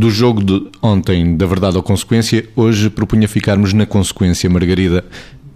[0.00, 5.04] Do jogo de ontem, da verdade ou consequência, hoje propunha ficarmos na consequência, Margarida.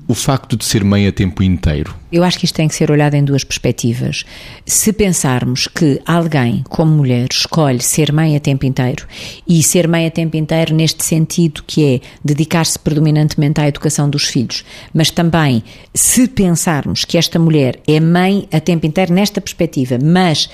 [0.06, 1.94] O facto de ser mãe a tempo inteiro.
[2.12, 4.22] Eu acho que isto tem que ser olhado em duas perspectivas.
[4.66, 9.06] Se pensarmos que alguém, como mulher, escolhe ser mãe a tempo inteiro,
[9.48, 14.24] e ser mãe a tempo inteiro neste sentido que é dedicar-se predominantemente à educação dos
[14.24, 19.98] filhos, mas também se pensarmos que esta mulher é mãe a tempo inteiro nesta perspectiva,
[20.04, 20.50] mas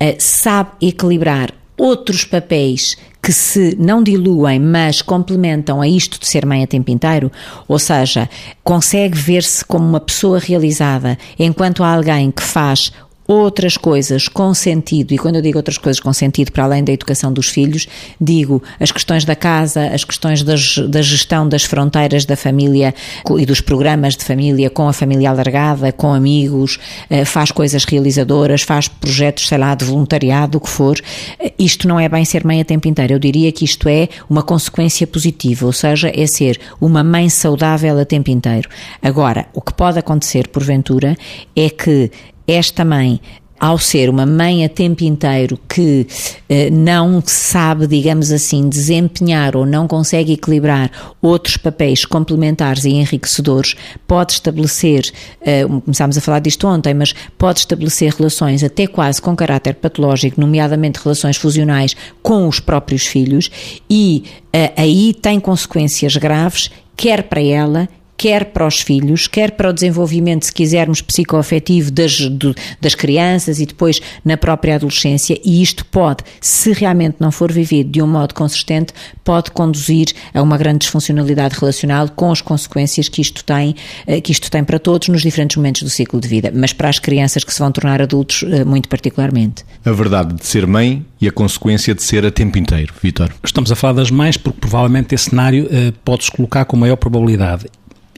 [0.00, 6.44] uh, sabe equilibrar outros papéis que se não diluem, mas complementam a isto de ser
[6.44, 7.30] mãe a tempo inteiro,
[7.68, 8.28] ou seja,
[8.64, 12.92] consegue ver-se como uma pessoa realizada enquanto há alguém que faz
[13.26, 16.92] outras coisas com sentido, e quando eu digo outras coisas com sentido para além da
[16.92, 17.86] educação dos filhos,
[18.20, 22.94] digo as questões da casa, as questões das, da gestão das fronteiras da família
[23.38, 28.62] e dos programas de família com a família alargada, com amigos, eh, faz coisas realizadoras,
[28.62, 30.98] faz projetos, sei lá, de voluntariado, o que for.
[31.38, 33.14] Eh, isto não é bem ser mãe a tempo inteiro.
[33.14, 37.98] Eu diria que isto é uma consequência positiva, ou seja, é ser uma mãe saudável
[37.98, 38.68] a tempo inteiro.
[39.00, 41.16] Agora, o que pode acontecer, porventura,
[41.54, 42.10] é que
[42.46, 43.20] esta mãe
[43.62, 46.04] ao ser uma mãe a tempo inteiro que
[46.48, 50.90] eh, não sabe, digamos assim, desempenhar ou não consegue equilibrar
[51.22, 57.60] outros papéis complementares e enriquecedores, pode estabelecer, eh, começámos a falar disto ontem, mas pode
[57.60, 63.48] estabelecer relações até quase com caráter patológico, nomeadamente relações fusionais com os próprios filhos,
[63.88, 67.88] e eh, aí tem consequências graves, quer para ela,
[68.22, 73.58] quer para os filhos, quer para o desenvolvimento, se quisermos, psicoafetivo das, do, das crianças
[73.58, 78.06] e depois na própria adolescência, e isto pode, se realmente não for vivido de um
[78.06, 78.94] modo consistente,
[79.24, 83.74] pode conduzir a uma grande disfuncionalidade relacional com as consequências que isto tem,
[84.06, 86.88] eh, que isto tem para todos nos diferentes momentos do ciclo de vida, mas para
[86.88, 89.64] as crianças que se vão tornar adultos, eh, muito particularmente.
[89.84, 93.32] A verdade de ser mãe e a consequência de ser a tempo inteiro, Vitor.
[93.44, 97.66] Estamos a falar das mães porque provavelmente esse cenário uh, pode-se colocar com maior probabilidade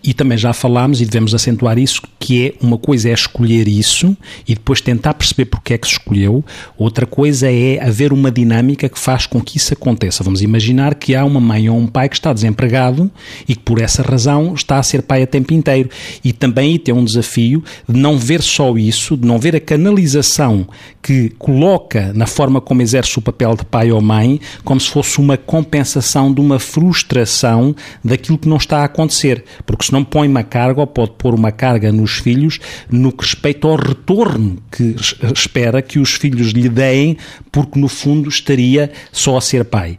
[0.04, 4.14] e também já falámos e devemos acentuar isso, que é uma coisa é escolher isso
[4.46, 6.44] e depois tentar perceber porque é que se escolheu,
[6.76, 10.22] outra coisa é haver uma dinâmica que faz com que isso aconteça.
[10.22, 13.10] Vamos imaginar que há uma mãe ou um pai que está desempregado
[13.48, 15.88] e que por essa razão está a ser pai a tempo inteiro.
[16.22, 20.66] E também tem um desafio de não ver só isso, de não ver a canalização
[21.02, 25.18] que coloca na forma como exerce o papel de pai ou mãe como se fosse
[25.18, 29.44] uma compensação de uma frustração daquilo que não está a acontecer.
[29.64, 32.58] Porque se não põe uma carga ou pode pôr uma carga nos filhos
[32.90, 34.96] no que respeita ao retorno que
[35.32, 37.16] espera que os filhos lhe deem,
[37.52, 39.96] porque no fundo estaria só a ser pai.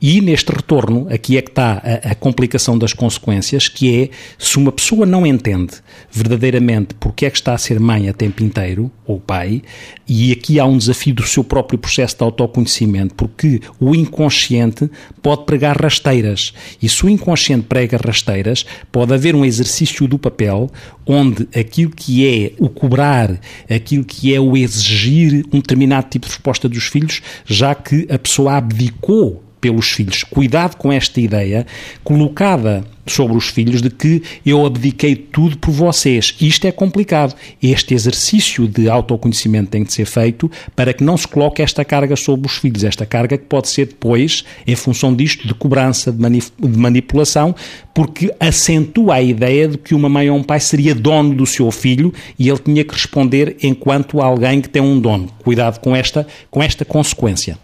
[0.00, 4.58] E neste retorno, aqui é que está a, a, complicação das consequências, que é se
[4.58, 5.76] uma pessoa não entende
[6.12, 9.62] verdadeiramente porque é que está a ser mãe a tempo inteiro, ou pai,
[10.06, 14.90] e aqui há um desafio do seu próprio processo de autoconhecimento, porque o inconsciente
[15.22, 16.52] pode pregar rasteiras.
[16.82, 20.70] E se o inconsciente prega rasteiras, pode haver um exercício do papel
[21.06, 23.40] onde aquilo que é o cobrar,
[23.70, 28.18] aquilo que é o exigir um determinado tipo de resposta dos filhos, já que a
[28.18, 30.22] pessoa abdicou pelos filhos.
[30.22, 31.66] Cuidado com esta ideia
[32.04, 36.34] colocada sobre os filhos de que eu abdiquei tudo por vocês.
[36.40, 37.34] Isto é complicado.
[37.62, 42.16] Este exercício de autoconhecimento tem de ser feito para que não se coloque esta carga
[42.16, 42.84] sobre os filhos.
[42.84, 47.54] Esta carga que pode ser depois, em função disto, de cobrança, de, de manipulação,
[47.94, 51.70] porque acentua a ideia de que uma mãe ou um pai seria dono do seu
[51.70, 55.28] filho e ele tinha que responder enquanto alguém que tem um dono.
[55.44, 57.56] Cuidado com esta, com esta consequência.